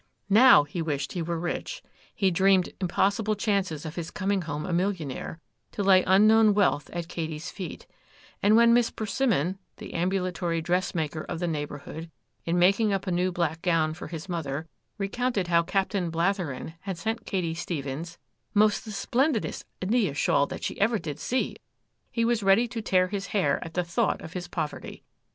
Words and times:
Now 0.31 0.63
he 0.63 0.81
wished 0.81 1.11
he 1.11 1.21
were 1.21 1.37
rich; 1.39 1.83
he 2.15 2.31
dreamed 2.31 2.71
impossible 2.81 3.35
chances 3.35 3.85
of 3.85 3.93
his 3.97 4.09
coming 4.09 4.41
home 4.41 4.65
a 4.65 4.73
millionnaire 4.73 5.39
to 5.73 5.83
lay 5.83 6.03
unknown 6.07 6.55
wealth 6.55 6.89
at 6.91 7.07
Katy's 7.07 7.51
feet; 7.51 7.85
and 8.41 8.55
when 8.55 8.73
Miss 8.73 8.89
Persimmon, 8.89 9.59
the 9.77 9.93
ambulatory 9.93 10.59
dressmaker 10.59 11.21
of 11.25 11.37
the 11.37 11.47
neighbourhood, 11.47 12.09
in 12.45 12.57
making 12.57 12.91
up 12.91 13.05
a 13.05 13.11
new 13.11 13.31
black 13.31 13.61
gown 13.61 13.93
for 13.93 14.07
his 14.07 14.27
mother, 14.27 14.67
recounted 14.97 15.49
how 15.49 15.61
Captain 15.61 16.09
Blatherem 16.11 16.73
had 16.79 16.97
sent 16.97 17.27
Katy 17.27 17.53
Stephens 17.53 18.17
''most 18.55 18.83
the 18.85 18.91
splendidest 18.91 19.65
India 19.81 20.15
shawl 20.15 20.47
that 20.47 20.71
ever 20.77 20.97
she 20.97 21.01
did 21.01 21.19
see,' 21.19 21.57
he 22.11 22.25
was 22.25 22.41
ready 22.41 22.67
to 22.67 22.81
tear 22.81 23.09
his 23.09 23.27
hair 23.37 23.63
at 23.63 23.75
the 23.75 23.83
thought 23.83 24.19
of 24.23 24.33
his 24.33 24.47
poverty. 24.47 25.03